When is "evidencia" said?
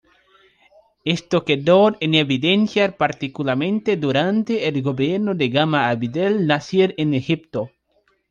2.15-2.97